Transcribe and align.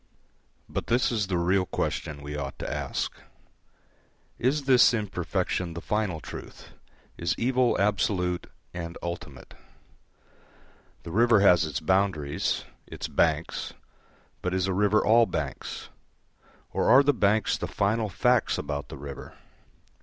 But 0.67 0.87
this 0.87 1.11
is 1.11 1.27
the 1.27 1.37
real 1.37 1.67
question 1.67 2.23
we 2.23 2.35
ought 2.35 2.57
to 2.57 2.73
ask: 2.73 3.13
Is 4.39 4.63
this 4.63 4.95
imperfection 4.95 5.75
the 5.75 5.79
final 5.79 6.19
truth, 6.19 6.69
is 7.19 7.35
evil 7.37 7.79
absolute 7.79 8.47
and 8.73 8.97
ultimate? 9.03 9.53
The 11.03 11.11
river 11.11 11.41
has 11.41 11.65
its 11.65 11.79
boundaries, 11.79 12.63
its 12.87 13.07
banks, 13.07 13.73
but 14.41 14.55
is 14.55 14.65
a 14.65 14.73
river 14.73 15.05
all 15.05 15.27
banks? 15.27 15.89
or 16.73 16.89
are 16.89 17.03
the 17.03 17.13
banks 17.13 17.55
the 17.55 17.67
final 17.67 18.09
facts 18.09 18.57
about 18.57 18.89
the 18.89 18.97
river? 18.97 19.35